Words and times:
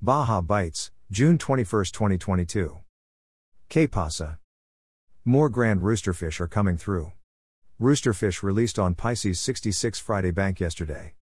Baja 0.00 0.40
Bites, 0.40 0.92
June 1.10 1.38
21, 1.38 1.86
2022. 1.86 2.78
Que 3.68 3.88
pasa? 3.88 4.38
More 5.24 5.48
grand 5.48 5.80
roosterfish 5.80 6.38
are 6.38 6.46
coming 6.46 6.76
through. 6.76 7.10
Roosterfish 7.80 8.44
released 8.44 8.78
on 8.78 8.94
Pisces 8.94 9.40
66 9.40 9.98
Friday 9.98 10.30
Bank 10.30 10.60
yesterday. 10.60 11.14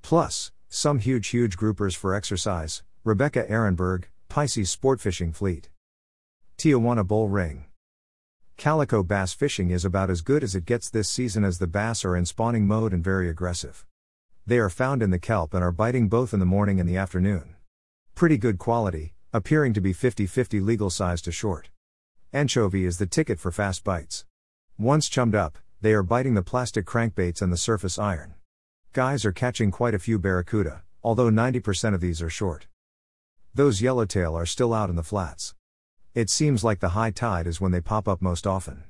Plus, 0.00 0.50
some 0.70 0.98
huge, 0.98 1.28
huge 1.28 1.58
groupers 1.58 1.94
for 1.94 2.14
exercise. 2.14 2.82
Rebecca 3.04 3.44
Ehrenberg, 3.50 4.04
Pisces 4.30 4.70
Sport 4.70 4.98
Fishing 4.98 5.32
Fleet. 5.34 5.68
Tijuana 6.56 7.06
Bull 7.06 7.28
Ring. 7.28 7.66
Calico 8.56 9.02
bass 9.02 9.34
fishing 9.34 9.68
is 9.68 9.84
about 9.84 10.08
as 10.08 10.22
good 10.22 10.42
as 10.42 10.54
it 10.54 10.64
gets 10.64 10.88
this 10.88 11.10
season 11.10 11.44
as 11.44 11.58
the 11.58 11.66
bass 11.66 12.02
are 12.02 12.16
in 12.16 12.24
spawning 12.24 12.66
mode 12.66 12.94
and 12.94 13.04
very 13.04 13.28
aggressive. 13.28 13.84
They 14.46 14.56
are 14.58 14.70
found 14.70 15.02
in 15.02 15.10
the 15.10 15.18
kelp 15.18 15.52
and 15.52 15.62
are 15.62 15.70
biting 15.70 16.08
both 16.08 16.32
in 16.32 16.40
the 16.40 16.46
morning 16.46 16.80
and 16.80 16.88
the 16.88 16.96
afternoon. 16.96 17.56
Pretty 18.22 18.38
good 18.38 18.56
quality, 18.56 19.14
appearing 19.32 19.74
to 19.74 19.80
be 19.80 19.92
50 19.92 20.28
50 20.28 20.60
legal 20.60 20.90
size 20.90 21.20
to 21.22 21.32
short. 21.32 21.70
Anchovy 22.32 22.84
is 22.84 22.98
the 22.98 23.04
ticket 23.04 23.40
for 23.40 23.50
fast 23.50 23.82
bites. 23.82 24.26
Once 24.78 25.08
chummed 25.08 25.34
up, 25.34 25.58
they 25.80 25.92
are 25.92 26.04
biting 26.04 26.34
the 26.34 26.40
plastic 26.44 26.86
crankbaits 26.86 27.42
and 27.42 27.52
the 27.52 27.56
surface 27.56 27.98
iron. 27.98 28.34
Guys 28.92 29.24
are 29.24 29.32
catching 29.32 29.72
quite 29.72 29.92
a 29.92 29.98
few 29.98 30.20
barracuda, 30.20 30.84
although 31.02 31.30
90% 31.30 31.94
of 31.94 32.00
these 32.00 32.22
are 32.22 32.30
short. 32.30 32.68
Those 33.56 33.82
yellowtail 33.82 34.38
are 34.38 34.46
still 34.46 34.72
out 34.72 34.88
in 34.88 34.94
the 34.94 35.02
flats. 35.02 35.56
It 36.14 36.30
seems 36.30 36.62
like 36.62 36.78
the 36.78 36.90
high 36.90 37.10
tide 37.10 37.48
is 37.48 37.60
when 37.60 37.72
they 37.72 37.80
pop 37.80 38.06
up 38.06 38.22
most 38.22 38.46
often. 38.46 38.84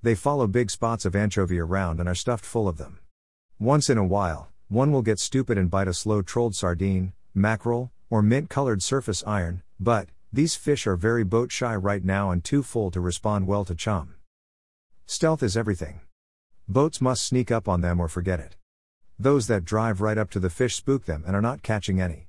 They 0.00 0.14
follow 0.14 0.46
big 0.46 0.70
spots 0.70 1.04
of 1.04 1.14
anchovy 1.14 1.58
around 1.58 2.00
and 2.00 2.08
are 2.08 2.14
stuffed 2.14 2.46
full 2.46 2.68
of 2.68 2.78
them. 2.78 3.00
Once 3.58 3.90
in 3.90 3.98
a 3.98 4.06
while, 4.16 4.48
one 4.68 4.92
will 4.92 5.02
get 5.02 5.18
stupid 5.18 5.58
and 5.58 5.70
bite 5.70 5.88
a 5.88 5.92
slow 5.92 6.22
trolled 6.22 6.54
sardine, 6.54 7.12
mackerel, 7.34 7.92
or 8.12 8.20
mint 8.20 8.50
colored 8.50 8.82
surface 8.82 9.24
iron, 9.26 9.62
but, 9.80 10.06
these 10.30 10.54
fish 10.54 10.86
are 10.86 10.96
very 10.96 11.24
boat 11.24 11.50
shy 11.50 11.74
right 11.74 12.04
now 12.04 12.30
and 12.30 12.44
too 12.44 12.62
full 12.62 12.90
to 12.90 13.00
respond 13.00 13.46
well 13.46 13.64
to 13.64 13.74
chum. 13.74 14.16
Stealth 15.06 15.42
is 15.42 15.56
everything. 15.56 16.02
Boats 16.68 17.00
must 17.00 17.26
sneak 17.26 17.50
up 17.50 17.66
on 17.66 17.80
them 17.80 17.98
or 17.98 18.08
forget 18.08 18.38
it. 18.38 18.56
Those 19.18 19.46
that 19.46 19.64
drive 19.64 20.02
right 20.02 20.18
up 20.18 20.28
to 20.32 20.40
the 20.40 20.50
fish 20.50 20.74
spook 20.74 21.06
them 21.06 21.24
and 21.26 21.34
are 21.34 21.40
not 21.40 21.62
catching 21.62 22.02
any. 22.02 22.28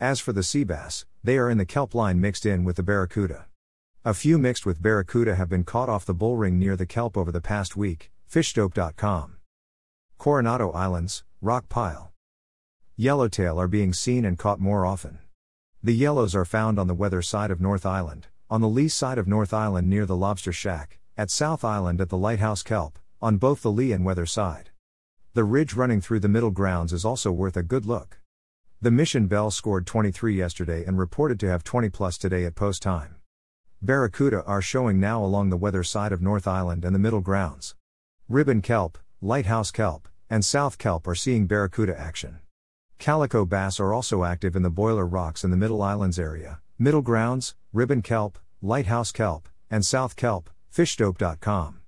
As 0.00 0.20
for 0.20 0.32
the 0.32 0.42
sea 0.42 0.64
bass, 0.64 1.04
they 1.22 1.36
are 1.36 1.50
in 1.50 1.58
the 1.58 1.66
kelp 1.66 1.94
line 1.94 2.18
mixed 2.18 2.46
in 2.46 2.64
with 2.64 2.76
the 2.76 2.82
barracuda. 2.82 3.44
A 4.06 4.14
few 4.14 4.38
mixed 4.38 4.64
with 4.64 4.80
barracuda 4.80 5.34
have 5.34 5.50
been 5.50 5.64
caught 5.64 5.90
off 5.90 6.06
the 6.06 6.14
bullring 6.14 6.58
near 6.58 6.76
the 6.76 6.86
kelp 6.86 7.14
over 7.18 7.30
the 7.30 7.42
past 7.42 7.76
week, 7.76 8.10
fishdope.com. 8.32 9.36
Coronado 10.16 10.70
Islands, 10.70 11.24
Rock 11.42 11.68
Pile. 11.68 12.13
Yellowtail 12.96 13.60
are 13.60 13.66
being 13.66 13.92
seen 13.92 14.24
and 14.24 14.38
caught 14.38 14.60
more 14.60 14.86
often. 14.86 15.18
The 15.82 15.92
yellows 15.92 16.32
are 16.36 16.44
found 16.44 16.78
on 16.78 16.86
the 16.86 16.94
weather 16.94 17.22
side 17.22 17.50
of 17.50 17.60
North 17.60 17.84
Island, 17.84 18.28
on 18.48 18.60
the 18.60 18.68
lee 18.68 18.86
side 18.86 19.18
of 19.18 19.26
North 19.26 19.52
Island 19.52 19.90
near 19.90 20.06
the 20.06 20.14
Lobster 20.14 20.52
Shack, 20.52 21.00
at 21.16 21.28
South 21.28 21.64
Island 21.64 22.00
at 22.00 22.08
the 22.08 22.16
Lighthouse 22.16 22.62
Kelp, 22.62 23.00
on 23.20 23.36
both 23.36 23.62
the 23.62 23.72
lee 23.72 23.90
and 23.90 24.04
weather 24.04 24.26
side. 24.26 24.70
The 25.32 25.42
ridge 25.42 25.74
running 25.74 26.00
through 26.00 26.20
the 26.20 26.28
middle 26.28 26.52
grounds 26.52 26.92
is 26.92 27.04
also 27.04 27.32
worth 27.32 27.56
a 27.56 27.64
good 27.64 27.84
look. 27.84 28.20
The 28.80 28.92
Mission 28.92 29.26
Belle 29.26 29.50
scored 29.50 29.88
23 29.88 30.36
yesterday 30.36 30.84
and 30.84 30.96
reported 30.96 31.40
to 31.40 31.48
have 31.48 31.64
20 31.64 31.88
plus 31.88 32.16
today 32.16 32.44
at 32.44 32.54
post 32.54 32.80
time. 32.80 33.16
Barracuda 33.82 34.44
are 34.44 34.62
showing 34.62 35.00
now 35.00 35.24
along 35.24 35.50
the 35.50 35.56
weather 35.56 35.82
side 35.82 36.12
of 36.12 36.22
North 36.22 36.46
Island 36.46 36.84
and 36.84 36.94
the 36.94 37.00
middle 37.00 37.20
grounds. 37.20 37.74
Ribbon 38.28 38.62
kelp, 38.62 38.98
lighthouse 39.20 39.72
kelp, 39.72 40.08
and 40.30 40.44
south 40.44 40.78
kelp 40.78 41.08
are 41.08 41.16
seeing 41.16 41.48
barracuda 41.48 41.98
action. 41.98 42.38
Calico 42.98 43.44
bass 43.44 43.80
are 43.80 43.92
also 43.92 44.24
active 44.24 44.56
in 44.56 44.62
the 44.62 44.70
Boiler 44.70 45.06
Rocks 45.06 45.44
in 45.44 45.50
the 45.50 45.56
Middle 45.56 45.82
Islands 45.82 46.18
area, 46.18 46.60
Middle 46.78 47.02
Grounds, 47.02 47.54
Ribbon 47.72 48.02
Kelp, 48.02 48.38
Lighthouse 48.62 49.12
Kelp, 49.12 49.48
and 49.70 49.84
South 49.84 50.16
Kelp, 50.16 50.50
fishdope.com. 50.74 51.80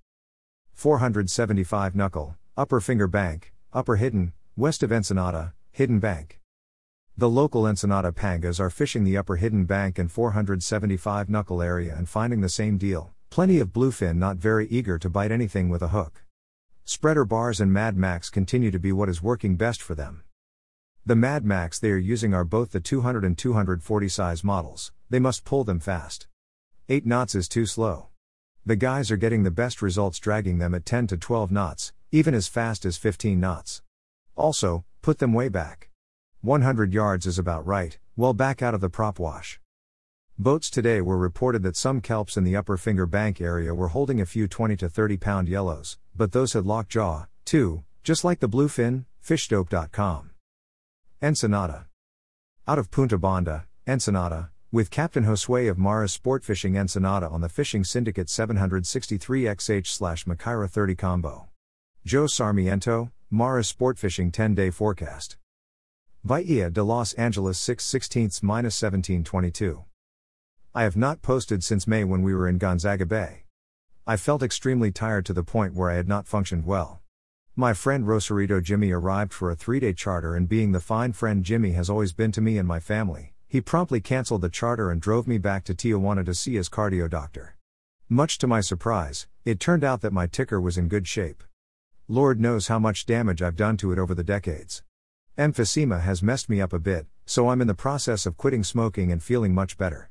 475 0.73 1.95
Knuckle, 1.95 2.37
Upper 2.57 2.81
Finger 2.81 3.07
Bank, 3.07 3.53
Upper 3.73 3.97
Hidden, 3.97 4.33
west 4.57 4.83
of 4.83 4.93
Ensenada, 4.93 5.55
Hidden 5.73 6.01
Bank. 6.01 6.41
The 7.17 7.31
local 7.31 7.67
Ensenada 7.67 8.13
pangas 8.13 8.61
are 8.61 8.71
fishing 8.71 9.05
the 9.05 9.17
Upper 9.17 9.37
Hidden 9.37 9.65
Bank 9.65 9.99
and 9.99 10.13
475 10.13 11.29
Knuckle 11.29 11.63
area 11.63 11.95
and 11.97 12.09
finding 12.09 12.43
the 12.43 12.49
same 12.49 12.77
deal 12.77 13.13
plenty 13.31 13.59
of 13.59 13.73
bluefin 13.73 14.17
not 14.17 14.39
very 14.39 14.67
eager 14.69 14.99
to 14.99 15.11
bite 15.11 15.31
anything 15.31 15.69
with 15.69 15.83
a 15.83 15.89
hook. 15.89 16.25
Spreader 16.85 17.27
bars 17.27 17.61
and 17.61 17.71
Mad 17.71 17.95
Max 17.95 18.31
continue 18.31 18.71
to 18.71 18.79
be 18.79 18.93
what 18.93 19.11
is 19.11 19.23
working 19.23 19.57
best 19.57 19.83
for 19.83 19.95
them. 19.95 20.23
The 21.09 21.15
Mad 21.15 21.45
Max 21.45 21.79
they 21.79 21.93
are 21.93 21.97
using 21.97 22.35
are 22.35 22.43
both 22.43 22.73
the 22.73 22.81
200 22.81 23.25
and 23.25 23.39
240 23.39 24.09
size 24.09 24.43
models, 24.43 24.91
they 25.09 25.21
must 25.21 25.45
pull 25.45 25.63
them 25.63 25.79
fast. 25.79 26.27
8 26.89 27.07
knots 27.07 27.37
is 27.37 27.49
too 27.49 27.65
slow. 27.65 28.09
The 28.65 28.75
guys 28.75 29.13
are 29.13 29.17
getting 29.17 29.45
the 29.45 29.53
best 29.53 29.81
results 29.81 30.19
dragging 30.19 30.59
them 30.59 30.75
at 30.75 30.85
10 30.85 31.07
to 31.07 31.17
12 31.17 31.53
knots, 31.53 31.93
even 32.11 32.35
as 32.35 32.49
fast 32.49 32.85
as 32.85 32.97
15 32.97 33.39
knots. 33.39 33.83
Also, 34.35 34.85
put 35.01 35.19
them 35.19 35.33
way 35.33 35.49
back. 35.49 35.91
100 36.41 36.93
yards 36.93 37.25
is 37.25 37.39
about 37.39 37.65
right, 37.65 38.01
well 38.17 38.35
back 38.35 38.61
out 38.61 38.75
of 38.75 38.81
the 38.81 38.91
prop 38.91 39.21
wash. 39.21 39.61
Boats 40.37 40.69
today 40.69 41.01
were 41.01 41.17
reported 41.17 41.63
that 41.63 41.77
some 41.77 42.01
kelps 42.01 42.37
in 42.37 42.43
the 42.43 42.57
upper 42.57 42.77
finger 42.77 43.07
bank 43.07 43.41
area 43.41 43.73
were 43.73 43.95
holding 43.95 44.21
a 44.21 44.27
few 44.27 44.49
20 44.49 44.75
to 44.79 44.89
30 44.89 45.19
pound 45.19 45.49
yellows, 45.49 45.99
but 46.17 46.33
those 46.33 46.55
had 46.55 46.67
lockjaw, 46.67 47.27
too, 47.45 47.85
just 48.03 48.25
like 48.25 48.41
the 48.41 48.49
bluefin, 48.49 49.05
fishdope.com. 49.25 50.31
Ensenada. 51.23 51.87
Out 52.69 52.79
of 52.79 52.91
Punta 52.91 53.17
Banda, 53.17 53.65
Ensenada, 53.89 54.51
with 54.71 54.91
Captain 54.91 55.25
Josue 55.25 55.71
of 55.71 55.79
Mara's 55.79 56.13
Sport 56.13 56.45
Fishing 56.45 56.77
Ensenada 56.77 57.27
on 57.27 57.41
the 57.41 57.49
Fishing 57.49 57.85
Syndicate 57.85 58.27
763XH 58.27 59.87
slash 59.87 60.27
Makaira 60.27 60.69
30 60.69 60.95
combo. 60.95 61.49
Joe 62.05 62.27
Sarmiento, 62.27 63.13
Mara's 63.31 63.67
Sport 63.67 63.99
Fishing 63.99 64.31
10 64.31 64.55
day 64.55 64.69
forecast. 64.69 65.39
Bahia 66.23 66.69
de 66.69 66.83
Los 66.83 67.15
Angeles 67.15 67.59
6 67.59 67.83
16 67.83 68.23
1722. 68.43 69.85
I 70.75 70.83
have 70.83 70.99
not 70.99 71.23
posted 71.23 71.65
since 71.65 71.87
May 71.87 72.05
when 72.05 72.23
we 72.23 72.35
were 72.35 72.47
in 72.47 72.59
Gonzaga 72.59 73.07
Bay. 73.07 73.45
I 74.07 74.19
felt 74.19 74.43
extremely 74.43 74.93
tired 74.93 75.25
to 75.25 75.33
the 75.33 75.43
point 75.43 75.73
where 75.73 75.91
I 75.91 75.95
had 75.95 76.09
not 76.09 76.27
functioned 76.27 76.67
well. 76.67 77.01
My 77.59 77.73
friend 77.73 78.07
Rosarito 78.07 78.61
Jimmy 78.61 78.91
arrived 78.91 79.33
for 79.33 79.51
a 79.51 79.57
three 79.57 79.81
day 79.81 79.95
charter, 79.95 80.35
and 80.35 80.47
being 80.47 80.73
the 80.73 80.81
fine 80.81 81.13
friend 81.13 81.43
Jimmy 81.43 81.73
has 81.73 81.89
always 81.89 82.13
been 82.13 82.31
to 82.33 82.43
me 82.43 82.59
and 82.59 82.69
my 82.69 82.81
family, 82.81 83.33
he 83.49 83.63
promptly 83.63 83.99
canceled 83.99 84.43
the 84.43 84.51
charter 84.51 84.91
and 84.91 85.01
drove 85.01 85.27
me 85.27 85.39
back 85.39 85.65
to 85.65 85.75
Tijuana 85.75 86.23
to 86.27 86.35
see 86.35 86.57
his 86.57 86.69
cardio 86.69 87.09
doctor. 87.09 87.57
Much 88.11 88.37
to 88.37 88.47
my 88.47 88.61
surprise, 88.61 89.27
it 89.47 89.59
turned 89.59 89.85
out 89.85 90.03
that 90.03 90.13
my 90.13 90.27
ticker 90.27 90.61
was 90.61 90.77
in 90.77 90.87
good 90.87 91.09
shape. 91.09 91.43
Lord 92.09 92.39
knows 92.39 92.67
how 92.67 92.79
much 92.79 93.07
damage 93.07 93.41
I've 93.41 93.57
done 93.57 93.79
to 93.79 93.91
it 93.91 93.99
over 93.99 94.15
the 94.15 94.23
decades. 94.23 94.83
Emphysema 95.39 96.03
has 96.03 96.23
messed 96.23 96.51
me 96.51 96.61
up 96.61 96.75
a 96.75 96.79
bit, 96.79 97.07
so 97.25 97.49
I'm 97.49 97.63
in 97.63 97.69
the 97.69 97.75
process 97.75 98.27
of 98.27 98.37
quitting 98.37 98.65
smoking 98.65 99.11
and 99.11 99.23
feeling 99.23 99.55
much 99.55 99.79
better. 99.79 100.11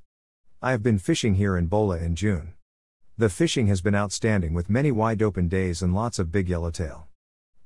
I 0.64 0.72
have 0.72 0.82
been 0.82 0.98
fishing 0.98 1.36
here 1.36 1.56
in 1.56 1.68
Bola 1.68 2.00
in 2.00 2.16
June. 2.16 2.56
The 3.20 3.30
fishing 3.30 3.68
has 3.68 3.82
been 3.82 3.94
outstanding 3.94 4.56
with 4.56 4.68
many 4.68 4.92
wide 4.92 5.22
open 5.22 5.48
days 5.48 5.84
and 5.84 5.94
lots 5.94 6.18
of 6.18 6.32
big 6.32 6.50
yellowtail. 6.50 7.08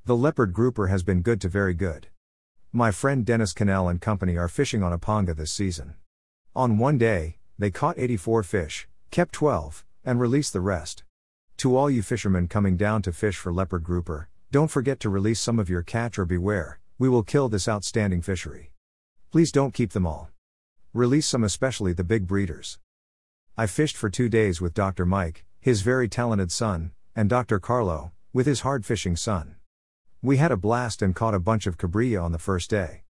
The 0.09 0.17
leopard 0.17 0.53
grouper 0.53 0.87
has 0.87 1.03
been 1.03 1.21
good 1.21 1.39
to 1.41 1.49
very 1.49 1.75
good. 1.75 2.07
My 2.73 2.89
friend 2.89 3.23
Dennis 3.23 3.53
Cannell 3.53 3.87
and 3.87 4.01
company 4.01 4.37
are 4.37 4.47
fishing 4.47 4.81
on 4.81 4.91
Apanga 4.91 5.35
this 5.35 5.51
season. 5.51 5.93
On 6.55 6.79
one 6.79 6.97
day, 6.97 7.37
they 7.59 7.69
caught 7.69 7.99
84 7.99 8.41
fish, 8.41 8.87
kept 9.11 9.33
12, 9.33 9.85
and 10.03 10.19
released 10.19 10.51
the 10.51 10.61
rest. 10.61 11.03
To 11.57 11.77
all 11.77 11.91
you 11.91 12.01
fishermen 12.01 12.47
coming 12.47 12.75
down 12.75 13.03
to 13.03 13.13
fish 13.13 13.37
for 13.37 13.53
leopard 13.53 13.83
grouper, 13.83 14.29
don't 14.49 14.71
forget 14.71 14.99
to 15.01 15.11
release 15.11 15.39
some 15.39 15.59
of 15.59 15.69
your 15.69 15.83
catch 15.83 16.17
or 16.17 16.25
beware, 16.25 16.79
we 16.97 17.07
will 17.07 17.21
kill 17.21 17.47
this 17.47 17.69
outstanding 17.69 18.23
fishery. 18.23 18.71
Please 19.29 19.51
don't 19.51 19.75
keep 19.75 19.91
them 19.91 20.07
all. 20.07 20.31
Release 20.91 21.27
some, 21.27 21.43
especially 21.43 21.93
the 21.93 22.03
big 22.03 22.25
breeders. 22.25 22.79
I 23.55 23.67
fished 23.67 23.95
for 23.95 24.09
two 24.09 24.27
days 24.27 24.59
with 24.59 24.73
Dr. 24.73 25.05
Mike, 25.05 25.45
his 25.59 25.83
very 25.83 26.09
talented 26.09 26.51
son, 26.51 26.93
and 27.15 27.29
Dr. 27.29 27.59
Carlo, 27.59 28.11
with 28.33 28.47
his 28.47 28.61
hard 28.61 28.87
fishing 28.87 29.15
son. 29.15 29.57
We 30.21 30.35
had 30.35 30.51
a 30.51 30.57
blast 30.57 31.01
and 31.01 31.15
caught 31.15 31.33
a 31.33 31.39
bunch 31.39 31.65
of 31.65 31.77
cabrilla 31.77 32.21
on 32.21 32.33
the 32.33 32.39
first 32.39 32.69
day. 32.69 33.03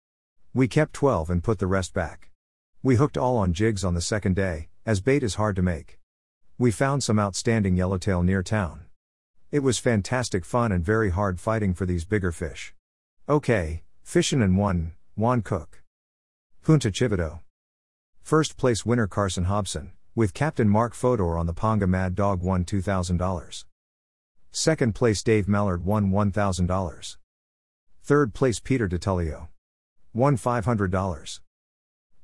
We 0.53 0.67
kept 0.67 0.93
12 0.93 1.31
and 1.31 1.43
put 1.43 1.57
the 1.57 1.65
rest 1.65 1.91
back. 1.91 2.29
We 2.83 2.97
hooked 2.97 3.17
all 3.17 3.37
on 3.37 3.51
jigs 3.51 3.83
on 3.83 3.95
the 3.95 4.01
second 4.01 4.35
day, 4.35 4.69
as 4.85 5.01
bait 5.01 5.23
is 5.23 5.33
hard 5.33 5.55
to 5.55 5.63
make. 5.63 5.97
We 6.59 6.69
found 6.69 7.03
some 7.03 7.17
outstanding 7.17 7.75
yellowtail 7.75 8.21
near 8.21 8.43
town. 8.43 8.85
It 9.49 9.63
was 9.63 9.79
fantastic 9.79 10.45
fun 10.45 10.71
and 10.71 10.85
very 10.85 11.09
hard 11.09 11.39
fighting 11.39 11.73
for 11.73 11.87
these 11.87 12.05
bigger 12.05 12.31
fish. 12.31 12.75
Okay, 13.27 13.81
fishin' 14.03 14.43
and 14.43 14.55
one, 14.55 14.91
Juan 15.15 15.41
Cook. 15.41 15.81
Punta 16.61 16.91
Chivato. 16.91 17.39
First 18.21 18.55
place 18.55 18.85
winner 18.85 19.07
Carson 19.07 19.45
Hobson, 19.45 19.93
with 20.13 20.35
Captain 20.35 20.69
Mark 20.69 20.93
Fodor 20.93 21.39
on 21.39 21.47
the 21.47 21.55
Ponga 21.55 21.89
Mad 21.89 22.13
Dog 22.13 22.43
won 22.43 22.65
$2,000. 22.65 23.65
Second 24.51 24.95
place 24.95 25.21
Dave 25.21 25.47
Mallard 25.47 25.85
won 25.85 26.11
$1,000. 26.11 27.17
Third 28.01 28.33
place 28.33 28.59
Peter 28.59 28.89
DeTullio. 28.89 29.49
Won 30.13 30.37
$500. 30.37 31.39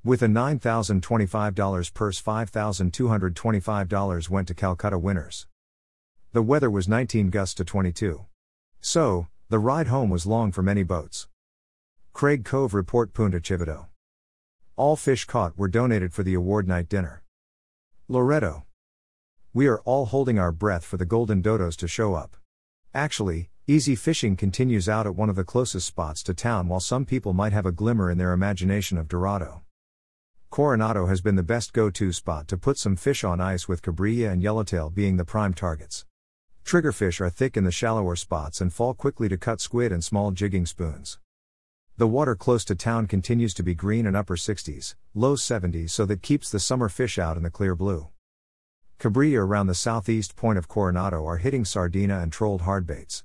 With 0.04 0.24
a 0.24 0.27
$9,025 0.27 1.94
purse, 1.94 2.22
$5,225 2.22 4.30
went 4.30 4.48
to 4.48 4.54
Calcutta 4.54 5.00
winners. 5.00 5.48
The 6.33 6.42
weather 6.42 6.69
was 6.69 6.88
19 6.88 7.30
gusts 7.30 7.56
to 7.56 7.63
22. 7.63 8.25
So, 8.81 9.27
the 9.50 9.60
ride 9.60 9.88
home 9.88 10.10
was 10.10 10.25
long 10.25 10.51
for 10.51 10.62
many 10.62 10.83
boats. 10.83 11.27
Craig 12.13 12.44
Cove 12.44 12.74
Report 12.74 13.13
Punta 13.13 13.39
Chivato. 13.39 13.88
All 14.75 14.95
fish 14.95 15.25
caught 15.25 15.57
were 15.57 15.68
donated 15.68 16.13
for 16.13 16.24
the 16.24 16.33
award 16.33 16.68
night 16.68 16.89
dinner. 16.89 17.24
Loreto. 18.07 18.64
We 19.55 19.67
are 19.67 19.79
all 19.85 20.07
holding 20.07 20.37
our 20.37 20.51
breath 20.51 20.83
for 20.83 20.97
the 20.97 21.05
golden 21.05 21.41
dodos 21.41 21.77
to 21.77 21.87
show 21.87 22.13
up. 22.13 22.35
Actually, 22.93 23.49
easy 23.67 23.95
fishing 23.95 24.35
continues 24.35 24.89
out 24.89 25.07
at 25.07 25.15
one 25.15 25.29
of 25.29 25.37
the 25.37 25.45
closest 25.45 25.87
spots 25.87 26.21
to 26.23 26.33
town 26.33 26.67
while 26.67 26.81
some 26.81 27.05
people 27.05 27.31
might 27.31 27.53
have 27.53 27.65
a 27.65 27.71
glimmer 27.71 28.11
in 28.11 28.17
their 28.17 28.33
imagination 28.33 28.97
of 28.97 29.07
Dorado. 29.07 29.61
Coronado 30.49 31.05
has 31.05 31.21
been 31.21 31.37
the 31.37 31.41
best 31.41 31.71
go 31.71 31.89
to 31.89 32.11
spot 32.11 32.49
to 32.49 32.57
put 32.57 32.77
some 32.77 32.97
fish 32.97 33.23
on 33.23 33.39
ice 33.39 33.65
with 33.65 33.81
cabrilla 33.81 34.29
and 34.29 34.41
yellowtail 34.41 34.89
being 34.89 35.15
the 35.15 35.23
prime 35.23 35.53
targets. 35.53 36.05
Triggerfish 36.65 37.21
are 37.21 37.29
thick 37.29 37.55
in 37.55 37.63
the 37.63 37.71
shallower 37.71 38.17
spots 38.17 38.59
and 38.59 38.73
fall 38.73 38.93
quickly 38.93 39.29
to 39.29 39.37
cut 39.37 39.61
squid 39.61 39.93
and 39.93 40.03
small 40.03 40.31
jigging 40.31 40.65
spoons. 40.65 41.17
The 41.95 42.07
water 42.07 42.35
close 42.35 42.65
to 42.65 42.75
town 42.75 43.07
continues 43.07 43.53
to 43.53 43.63
be 43.63 43.73
green 43.73 44.05
and 44.05 44.17
upper 44.17 44.35
60s, 44.35 44.95
low 45.13 45.35
70s, 45.35 45.91
so 45.91 46.05
that 46.07 46.21
keeps 46.21 46.51
the 46.51 46.59
summer 46.59 46.89
fish 46.89 47.17
out 47.17 47.37
in 47.37 47.43
the 47.43 47.49
clear 47.49 47.73
blue. 47.73 48.09
Cabrilla 48.97 49.39
around 49.39 49.68
the 49.68 49.75
southeast 49.75 50.36
point 50.36 50.57
of 50.57 50.68
Coronado 50.68 51.25
are 51.25 51.38
hitting 51.38 51.65
sardina 51.65 52.19
and 52.19 52.31
trolled 52.31 52.62
hardbaits. 52.62 53.24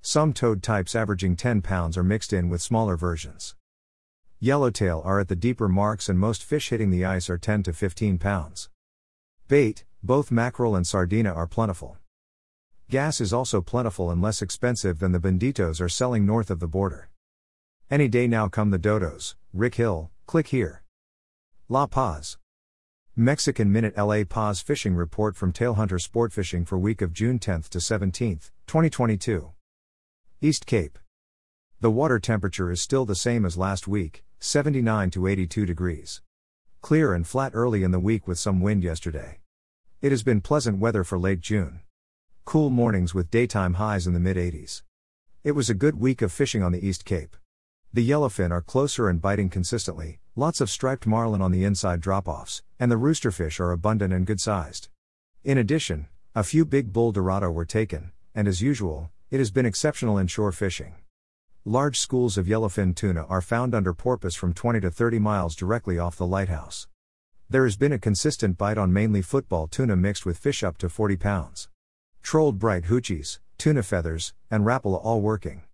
Some 0.00 0.32
toad 0.32 0.62
types 0.62 0.94
averaging 0.94 1.36
10 1.36 1.62
pounds 1.62 1.96
are 1.96 2.02
mixed 2.02 2.32
in 2.32 2.48
with 2.48 2.62
smaller 2.62 2.96
versions. 2.96 3.54
Yellowtail 4.40 5.02
are 5.04 5.20
at 5.20 5.28
the 5.28 5.36
deeper 5.36 5.68
marks, 5.68 6.08
and 6.08 6.18
most 6.18 6.42
fish 6.42 6.70
hitting 6.70 6.90
the 6.90 7.04
ice 7.04 7.30
are 7.30 7.38
10 7.38 7.62
to 7.62 7.72
15 7.72 8.18
pounds. 8.18 8.70
Bait, 9.46 9.84
both 10.02 10.32
mackerel 10.32 10.74
and 10.74 10.86
sardina 10.86 11.32
are 11.32 11.46
plentiful. 11.46 11.98
Gas 12.90 13.20
is 13.20 13.32
also 13.32 13.60
plentiful 13.60 14.10
and 14.10 14.20
less 14.20 14.42
expensive 14.42 14.98
than 14.98 15.12
the 15.12 15.20
banditos 15.20 15.80
are 15.80 15.88
selling 15.88 16.26
north 16.26 16.50
of 16.50 16.58
the 16.58 16.66
border. 16.66 17.08
Any 17.90 18.08
day 18.08 18.26
now 18.26 18.48
come 18.48 18.70
the 18.70 18.78
dodos, 18.78 19.36
Rick 19.52 19.76
Hill, 19.76 20.10
click 20.26 20.48
here. 20.48 20.82
La 21.68 21.86
Paz. 21.86 22.38
Mexican 23.16 23.70
Minute 23.70 23.94
LA 23.98 24.24
Paz 24.24 24.62
Fishing 24.62 24.94
Report 24.94 25.36
from 25.36 25.52
Tailhunter 25.52 26.00
Sport 26.00 26.32
Fishing 26.32 26.64
for 26.64 26.78
week 26.78 27.02
of 27.02 27.12
June 27.12 27.38
10 27.38 27.64
to 27.64 27.76
17th, 27.76 28.50
2022. 28.66 29.50
East 30.40 30.64
Cape. 30.64 30.98
The 31.82 31.90
water 31.90 32.18
temperature 32.18 32.70
is 32.70 32.80
still 32.80 33.04
the 33.04 33.14
same 33.14 33.44
as 33.44 33.58
last 33.58 33.86
week, 33.86 34.24
79 34.38 35.10
to 35.10 35.26
82 35.26 35.66
degrees. 35.66 36.22
Clear 36.80 37.12
and 37.12 37.26
flat 37.26 37.52
early 37.54 37.82
in 37.82 37.90
the 37.90 38.00
week 38.00 38.26
with 38.26 38.38
some 38.38 38.62
wind 38.62 38.82
yesterday. 38.82 39.40
It 40.00 40.10
has 40.10 40.22
been 40.22 40.40
pleasant 40.40 40.78
weather 40.78 41.04
for 41.04 41.18
late 41.18 41.40
June. 41.40 41.80
Cool 42.46 42.70
mornings 42.70 43.12
with 43.12 43.30
daytime 43.30 43.74
highs 43.74 44.06
in 44.06 44.14
the 44.14 44.20
mid 44.20 44.38
80s. 44.38 44.80
It 45.44 45.52
was 45.52 45.68
a 45.68 45.74
good 45.74 46.00
week 46.00 46.22
of 46.22 46.32
fishing 46.32 46.62
on 46.62 46.72
the 46.72 46.88
East 46.88 47.04
Cape. 47.04 47.36
The 47.92 48.08
yellowfin 48.08 48.50
are 48.52 48.62
closer 48.62 49.10
and 49.10 49.20
biting 49.20 49.50
consistently, 49.50 50.21
lots 50.34 50.60
of 50.62 50.70
striped 50.70 51.06
marlin 51.06 51.42
on 51.42 51.52
the 51.52 51.64
inside 51.64 52.00
drop 52.00 52.26
offs, 52.26 52.62
and 52.80 52.90
the 52.90 52.96
roosterfish 52.96 53.60
are 53.60 53.70
abundant 53.70 54.12
and 54.14 54.26
good 54.26 54.40
sized. 54.40 54.88
In 55.44 55.58
addition, 55.58 56.08
a 56.34 56.42
few 56.42 56.64
big 56.64 56.92
bull 56.92 57.12
dorado 57.12 57.50
were 57.50 57.66
taken, 57.66 58.12
and 58.34 58.48
as 58.48 58.62
usual, 58.62 59.10
it 59.30 59.38
has 59.38 59.50
been 59.50 59.66
exceptional 59.66 60.16
inshore 60.16 60.52
fishing. 60.52 60.94
Large 61.64 62.00
schools 62.00 62.38
of 62.38 62.46
yellowfin 62.46 62.94
tuna 62.94 63.24
are 63.26 63.42
found 63.42 63.74
under 63.74 63.92
porpoise 63.92 64.34
from 64.34 64.54
20 64.54 64.80
to 64.80 64.90
30 64.90 65.18
miles 65.18 65.54
directly 65.54 65.98
off 65.98 66.16
the 66.16 66.26
lighthouse. 66.26 66.88
There 67.50 67.64
has 67.64 67.76
been 67.76 67.92
a 67.92 67.98
consistent 67.98 68.56
bite 68.56 68.78
on 68.78 68.92
mainly 68.92 69.20
football 69.20 69.66
tuna 69.68 69.96
mixed 69.96 70.24
with 70.24 70.38
fish 70.38 70.64
up 70.64 70.78
to 70.78 70.88
40 70.88 71.16
pounds. 71.16 71.68
Trolled 72.22 72.58
bright 72.58 72.84
hoochies, 72.84 73.38
tuna 73.58 73.82
feathers, 73.82 74.32
and 74.50 74.64
rapala 74.64 75.04
all 75.04 75.20
working. 75.20 75.64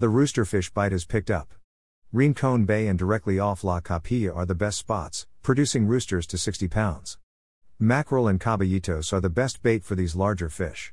The 0.00 0.08
roosterfish 0.08 0.74
bite 0.74 0.90
has 0.90 1.04
picked 1.04 1.30
up. 1.30 1.54
Rincon 2.14 2.66
Bay 2.66 2.88
and 2.88 2.98
directly 2.98 3.38
off 3.38 3.64
La 3.64 3.80
Capilla 3.80 4.34
are 4.34 4.44
the 4.44 4.54
best 4.54 4.76
spots, 4.76 5.26
producing 5.40 5.86
roosters 5.86 6.26
to 6.26 6.36
60 6.36 6.68
pounds. 6.68 7.16
Mackerel 7.78 8.28
and 8.28 8.38
caballitos 8.38 9.14
are 9.14 9.20
the 9.22 9.30
best 9.30 9.62
bait 9.62 9.82
for 9.82 9.94
these 9.94 10.14
larger 10.14 10.50
fish. 10.50 10.92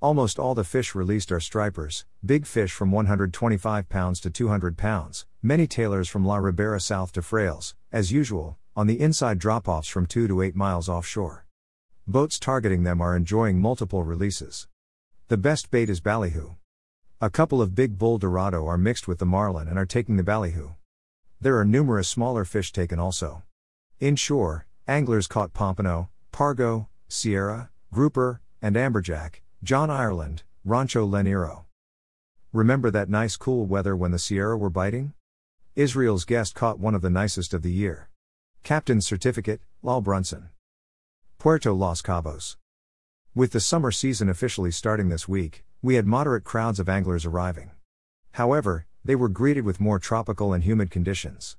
Almost 0.00 0.40
all 0.40 0.56
the 0.56 0.64
fish 0.64 0.92
released 0.92 1.30
are 1.30 1.38
stripers, 1.38 2.04
big 2.24 2.46
fish 2.46 2.72
from 2.72 2.90
125 2.90 3.88
pounds 3.88 4.18
to 4.18 4.28
200 4.28 4.76
pounds, 4.76 5.24
many 5.40 5.68
tailors 5.68 6.08
from 6.08 6.26
La 6.26 6.38
Ribera 6.38 6.80
south 6.80 7.12
to 7.12 7.20
Frailes, 7.20 7.74
as 7.92 8.10
usual, 8.10 8.58
on 8.74 8.88
the 8.88 8.98
inside 8.98 9.38
drop 9.38 9.68
offs 9.68 9.86
from 9.86 10.04
2 10.04 10.26
to 10.26 10.42
8 10.42 10.56
miles 10.56 10.88
offshore. 10.88 11.46
Boats 12.08 12.40
targeting 12.40 12.82
them 12.82 13.00
are 13.00 13.14
enjoying 13.14 13.60
multiple 13.60 14.02
releases. 14.02 14.66
The 15.28 15.36
best 15.36 15.70
bait 15.70 15.88
is 15.88 16.00
ballyhoo. 16.00 16.56
A 17.18 17.30
couple 17.30 17.62
of 17.62 17.74
big 17.74 17.96
bull 17.96 18.18
dorado 18.18 18.66
are 18.66 18.76
mixed 18.76 19.08
with 19.08 19.20
the 19.20 19.24
marlin 19.24 19.68
and 19.68 19.78
are 19.78 19.86
taking 19.86 20.18
the 20.18 20.22
ballyhoo. 20.22 20.72
There 21.40 21.56
are 21.56 21.64
numerous 21.64 22.10
smaller 22.10 22.44
fish 22.44 22.72
taken 22.72 22.98
also. 22.98 23.42
Inshore, 24.00 24.66
anglers 24.86 25.26
caught 25.26 25.54
pompano, 25.54 26.10
pargo, 26.30 26.88
sierra, 27.08 27.70
grouper, 27.90 28.42
and 28.60 28.76
amberjack, 28.76 29.36
John 29.62 29.88
Ireland, 29.88 30.42
Rancho 30.62 31.06
Leonero. 31.06 31.64
Remember 32.52 32.90
that 32.90 33.08
nice 33.08 33.38
cool 33.38 33.64
weather 33.64 33.96
when 33.96 34.10
the 34.10 34.18
Sierra 34.18 34.58
were 34.58 34.68
biting? 34.68 35.14
Israel's 35.74 36.26
guest 36.26 36.54
caught 36.54 36.78
one 36.78 36.94
of 36.94 37.00
the 37.00 37.08
nicest 37.08 37.54
of 37.54 37.62
the 37.62 37.72
year. 37.72 38.10
Captain's 38.62 39.06
certificate, 39.06 39.62
Lal 39.82 40.02
Brunson. 40.02 40.50
Puerto 41.38 41.72
Los 41.72 42.02
Cabos. 42.02 42.56
With 43.34 43.52
the 43.52 43.60
summer 43.60 43.90
season 43.90 44.28
officially 44.28 44.70
starting 44.70 45.08
this 45.08 45.26
week, 45.26 45.64
we 45.86 45.94
had 45.94 46.04
moderate 46.04 46.42
crowds 46.42 46.80
of 46.80 46.88
anglers 46.88 47.24
arriving. 47.24 47.70
However, 48.32 48.86
they 49.04 49.14
were 49.14 49.28
greeted 49.28 49.64
with 49.64 49.78
more 49.78 50.00
tropical 50.00 50.52
and 50.52 50.64
humid 50.64 50.90
conditions. 50.90 51.56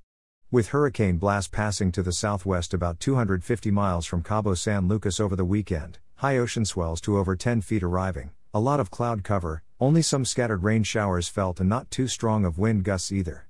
With 0.50 0.68
Hurricane 0.68 1.16
Blas 1.16 1.48
passing 1.48 1.90
to 1.92 2.02
the 2.02 2.12
southwest 2.12 2.74
about 2.74 3.00
250 3.00 3.70
miles 3.70 4.04
from 4.04 4.22
Cabo 4.22 4.52
San 4.52 4.86
Lucas 4.86 5.18
over 5.18 5.34
the 5.34 5.46
weekend, 5.46 5.98
high 6.16 6.36
ocean 6.36 6.66
swells 6.66 7.00
to 7.00 7.16
over 7.16 7.36
10 7.36 7.62
feet 7.62 7.82
arriving, 7.82 8.28
a 8.52 8.60
lot 8.60 8.80
of 8.80 8.90
cloud 8.90 9.24
cover, 9.24 9.62
only 9.80 10.02
some 10.02 10.26
scattered 10.26 10.62
rain 10.62 10.82
showers 10.82 11.28
felt 11.28 11.58
and 11.58 11.70
not 11.70 11.90
too 11.90 12.06
strong 12.06 12.44
of 12.44 12.58
wind 12.58 12.84
gusts 12.84 13.10
either. 13.10 13.48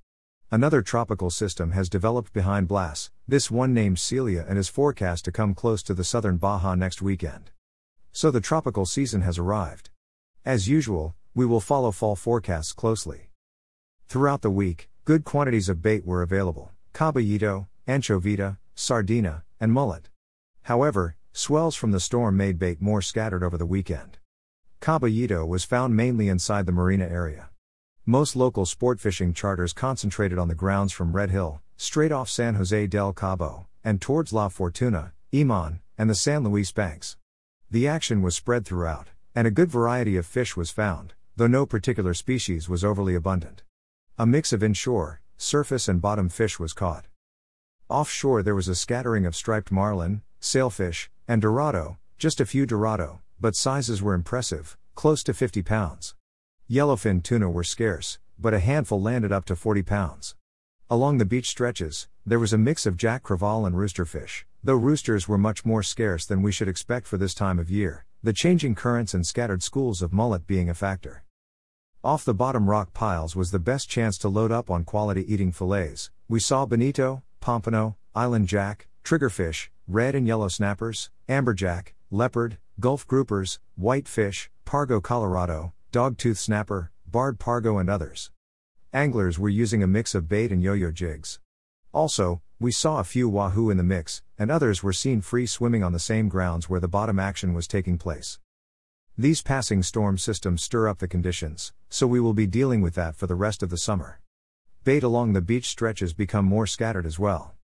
Another 0.48 0.80
tropical 0.80 1.30
system 1.30 1.72
has 1.72 1.88
developed 1.88 2.32
behind 2.32 2.68
Blas, 2.68 3.10
this 3.26 3.50
one 3.50 3.74
named 3.74 3.98
Celia 3.98 4.46
and 4.48 4.56
is 4.56 4.68
forecast 4.68 5.24
to 5.24 5.32
come 5.32 5.56
close 5.56 5.82
to 5.82 5.92
the 5.92 6.04
southern 6.04 6.36
Baja 6.36 6.76
next 6.76 7.02
weekend. 7.02 7.50
So 8.12 8.30
the 8.30 8.40
tropical 8.40 8.86
season 8.86 9.22
has 9.22 9.38
arrived. 9.38 9.90
As 10.48 10.66
usual, 10.66 11.14
we 11.34 11.44
will 11.44 11.60
follow 11.60 11.90
fall 11.90 12.16
forecasts 12.16 12.72
closely. 12.72 13.28
Throughout 14.06 14.40
the 14.40 14.50
week, 14.50 14.88
good 15.04 15.22
quantities 15.22 15.68
of 15.68 15.82
bait 15.82 16.06
were 16.06 16.22
available 16.22 16.72
caballito, 16.94 17.66
anchovita, 17.86 18.56
sardina, 18.74 19.44
and 19.60 19.74
mullet. 19.74 20.08
However, 20.62 21.16
swells 21.34 21.76
from 21.76 21.90
the 21.90 22.00
storm 22.00 22.38
made 22.38 22.58
bait 22.58 22.80
more 22.80 23.02
scattered 23.02 23.42
over 23.42 23.58
the 23.58 23.66
weekend. 23.66 24.16
Caballito 24.80 25.46
was 25.46 25.66
found 25.66 25.94
mainly 25.94 26.28
inside 26.28 26.64
the 26.64 26.72
marina 26.72 27.04
area. 27.04 27.50
Most 28.06 28.34
local 28.34 28.64
sport 28.64 29.00
fishing 29.00 29.34
charters 29.34 29.74
concentrated 29.74 30.38
on 30.38 30.48
the 30.48 30.54
grounds 30.54 30.94
from 30.94 31.14
Red 31.14 31.30
Hill, 31.30 31.60
straight 31.76 32.10
off 32.10 32.30
San 32.30 32.54
Jose 32.54 32.86
del 32.86 33.12
Cabo, 33.12 33.66
and 33.84 34.00
towards 34.00 34.32
La 34.32 34.48
Fortuna, 34.48 35.12
Iman, 35.30 35.80
and 35.98 36.08
the 36.08 36.14
San 36.14 36.42
Luis 36.42 36.72
banks. 36.72 37.18
The 37.70 37.86
action 37.86 38.22
was 38.22 38.34
spread 38.34 38.64
throughout 38.64 39.08
and 39.34 39.46
a 39.46 39.50
good 39.50 39.70
variety 39.70 40.16
of 40.16 40.26
fish 40.26 40.56
was 40.56 40.70
found, 40.70 41.14
though 41.36 41.46
no 41.46 41.64
particular 41.66 42.14
species 42.14 42.68
was 42.68 42.84
overly 42.84 43.14
abundant. 43.14 43.62
A 44.18 44.26
mix 44.26 44.52
of 44.52 44.62
inshore, 44.62 45.20
surface, 45.36 45.88
and 45.88 46.00
bottom 46.00 46.28
fish 46.28 46.58
was 46.58 46.72
caught. 46.72 47.06
Offshore, 47.88 48.42
there 48.42 48.54
was 48.54 48.68
a 48.68 48.74
scattering 48.74 49.24
of 49.24 49.36
striped 49.36 49.70
marlin, 49.70 50.22
sailfish, 50.40 51.10
and 51.26 51.40
dorado, 51.40 51.98
just 52.18 52.40
a 52.40 52.46
few 52.46 52.66
dorado, 52.66 53.20
but 53.40 53.54
sizes 53.54 54.02
were 54.02 54.14
impressive, 54.14 54.76
close 54.94 55.22
to 55.22 55.32
50 55.32 55.62
pounds. 55.62 56.14
Yellowfin 56.68 57.22
tuna 57.22 57.48
were 57.48 57.64
scarce, 57.64 58.18
but 58.38 58.52
a 58.52 58.58
handful 58.58 59.00
landed 59.00 59.32
up 59.32 59.44
to 59.44 59.56
40 59.56 59.82
pounds. 59.82 60.34
Along 60.90 61.18
the 61.18 61.24
beach 61.24 61.48
stretches, 61.48 62.08
there 62.26 62.38
was 62.38 62.52
a 62.52 62.58
mix 62.58 62.84
of 62.84 62.96
jack 62.96 63.22
crevalle 63.22 63.66
and 63.66 63.76
roosterfish, 63.76 64.44
though 64.64 64.74
roosters 64.74 65.28
were 65.28 65.38
much 65.38 65.64
more 65.64 65.82
scarce 65.82 66.26
than 66.26 66.42
we 66.42 66.50
should 66.50 66.68
expect 66.68 67.06
for 67.06 67.16
this 67.16 67.34
time 67.34 67.58
of 67.58 67.70
year, 67.70 68.04
the 68.20 68.32
changing 68.32 68.74
currents 68.74 69.14
and 69.14 69.24
scattered 69.24 69.62
schools 69.62 70.02
of 70.02 70.12
mullet 70.12 70.44
being 70.44 70.68
a 70.68 70.74
factor. 70.74 71.22
Off 72.02 72.24
the 72.24 72.34
bottom 72.34 72.68
rock 72.68 72.92
piles 72.92 73.36
was 73.36 73.52
the 73.52 73.60
best 73.60 73.88
chance 73.88 74.18
to 74.18 74.28
load 74.28 74.50
up 74.50 74.68
on 74.68 74.82
quality 74.82 75.24
eating 75.32 75.52
fillets. 75.52 76.10
We 76.28 76.40
saw 76.40 76.66
bonito, 76.66 77.22
pompano, 77.38 77.96
island 78.16 78.48
jack, 78.48 78.88
triggerfish, 79.04 79.68
red 79.86 80.16
and 80.16 80.26
yellow 80.26 80.48
snappers, 80.48 81.10
amberjack, 81.28 81.94
leopard, 82.10 82.58
gulf 82.80 83.06
groupers, 83.06 83.60
whitefish, 83.76 84.50
pargo 84.66 85.00
colorado, 85.00 85.72
dogtooth 85.92 86.38
snapper, 86.38 86.90
barred 87.06 87.38
pargo, 87.38 87.80
and 87.80 87.88
others. 87.88 88.32
Anglers 88.92 89.38
were 89.38 89.48
using 89.48 89.82
a 89.82 89.86
mix 89.86 90.14
of 90.14 90.28
bait 90.28 90.50
and 90.50 90.62
yo 90.62 90.72
yo 90.72 90.90
jigs. 90.90 91.38
Also, 91.98 92.40
we 92.60 92.70
saw 92.70 93.00
a 93.00 93.10
few 93.12 93.28
wahoo 93.28 93.70
in 93.70 93.76
the 93.76 93.82
mix, 93.82 94.22
and 94.38 94.52
others 94.52 94.84
were 94.84 94.92
seen 94.92 95.20
free 95.20 95.46
swimming 95.46 95.82
on 95.82 95.92
the 95.92 95.98
same 95.98 96.28
grounds 96.28 96.70
where 96.70 96.78
the 96.78 96.86
bottom 96.86 97.18
action 97.18 97.54
was 97.54 97.66
taking 97.66 97.98
place. 97.98 98.38
These 99.16 99.42
passing 99.42 99.82
storm 99.82 100.16
systems 100.16 100.62
stir 100.62 100.86
up 100.86 100.98
the 100.98 101.08
conditions, 101.08 101.72
so 101.88 102.06
we 102.06 102.20
will 102.20 102.34
be 102.34 102.46
dealing 102.46 102.82
with 102.82 102.94
that 102.94 103.16
for 103.16 103.26
the 103.26 103.34
rest 103.34 103.64
of 103.64 103.70
the 103.70 103.76
summer. 103.76 104.20
Bait 104.84 105.02
along 105.02 105.32
the 105.32 105.40
beach 105.40 105.66
stretches 105.66 106.12
become 106.12 106.44
more 106.44 106.68
scattered 106.68 107.04
as 107.04 107.18
well. 107.18 107.56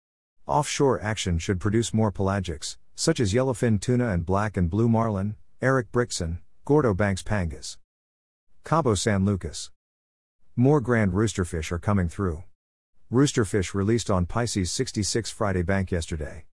Offshore 0.48 1.00
action 1.00 1.38
should 1.38 1.60
produce 1.60 1.94
more 1.94 2.10
pelagics, 2.10 2.76
such 2.96 3.20
as 3.20 3.34
yellowfin 3.34 3.80
tuna 3.80 4.08
and 4.08 4.26
black 4.26 4.56
and 4.56 4.68
blue 4.68 4.88
marlin, 4.88 5.36
Eric 5.62 5.92
Brictson, 5.92 6.40
Gordo 6.64 6.92
Banks 6.92 7.22
pangas. 7.22 7.76
Cabo 8.64 8.96
San 8.96 9.24
Lucas. 9.24 9.70
More 10.56 10.80
grand 10.80 11.12
roosterfish 11.12 11.70
are 11.70 11.78
coming 11.78 12.08
through. 12.08 12.42
Roosterfish 13.14 13.74
released 13.74 14.10
on 14.10 14.26
Pisces 14.26 14.72
66 14.72 15.30
Friday 15.30 15.62
bank 15.62 15.92
yesterday. 15.92 16.46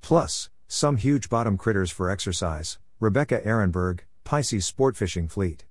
Plus, 0.00 0.48
some 0.66 0.96
huge 0.96 1.28
bottom 1.28 1.58
critters 1.58 1.90
for 1.90 2.08
exercise, 2.08 2.78
Rebecca 3.00 3.42
Ehrenberg, 3.46 4.00
Pisces 4.24 4.64
Sport 4.64 4.96
Fishing 4.96 5.28
Fleet. 5.28 5.66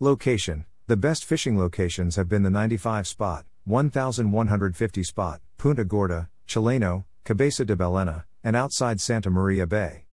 Location 0.00 0.64
The 0.88 0.96
best 0.96 1.24
fishing 1.24 1.56
locations 1.56 2.16
have 2.16 2.28
been 2.28 2.42
the 2.42 2.50
95 2.50 3.06
spot, 3.06 3.44
1150 3.62 5.04
spot, 5.04 5.40
Punta 5.56 5.84
Gorda, 5.84 6.28
Chileno, 6.48 7.04
Cabeza 7.22 7.64
de 7.64 7.76
Ballena, 7.76 8.24
and 8.42 8.56
outside 8.56 9.00
Santa 9.00 9.30
Maria 9.30 9.68
Bay. 9.68 10.06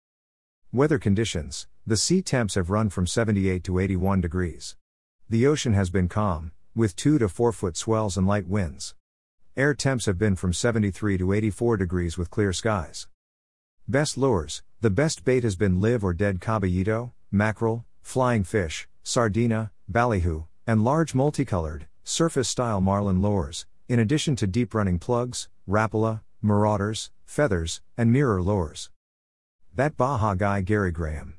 Weather 0.72 1.00
conditions 1.00 1.66
The 1.84 1.96
sea 1.96 2.22
temps 2.22 2.54
have 2.54 2.70
run 2.70 2.90
from 2.90 3.08
78 3.08 3.64
to 3.64 3.80
81 3.80 4.20
degrees. 4.20 4.76
The 5.28 5.48
ocean 5.48 5.72
has 5.72 5.90
been 5.90 6.08
calm, 6.08 6.52
with 6.76 6.94
2 6.94 7.18
to 7.18 7.28
4 7.28 7.50
foot 7.50 7.76
swells 7.76 8.16
and 8.16 8.24
light 8.24 8.46
winds. 8.46 8.94
Air 9.58 9.74
temps 9.74 10.06
have 10.06 10.18
been 10.18 10.36
from 10.36 10.52
73 10.52 11.18
to 11.18 11.32
84 11.32 11.78
degrees 11.78 12.16
with 12.16 12.30
clear 12.30 12.52
skies. 12.52 13.08
Best 13.88 14.16
lures 14.16 14.62
The 14.82 14.88
best 14.88 15.24
bait 15.24 15.42
has 15.42 15.56
been 15.56 15.80
live 15.80 16.04
or 16.04 16.14
dead 16.14 16.38
caballito, 16.38 17.10
mackerel, 17.32 17.84
flying 18.00 18.44
fish, 18.44 18.86
sardina, 19.02 19.72
ballyhoo, 19.88 20.44
and 20.64 20.84
large 20.84 21.12
multicolored, 21.12 21.88
surface 22.04 22.48
style 22.48 22.80
marlin 22.80 23.20
lures, 23.20 23.66
in 23.88 23.98
addition 23.98 24.36
to 24.36 24.46
deep 24.46 24.74
running 24.74 25.00
plugs, 25.00 25.48
rapala, 25.68 26.20
marauders, 26.40 27.10
feathers, 27.26 27.80
and 27.96 28.12
mirror 28.12 28.40
lures. 28.40 28.90
That 29.74 29.96
Baja 29.96 30.34
guy 30.34 30.60
Gary 30.60 30.92
Graham. 30.92 31.37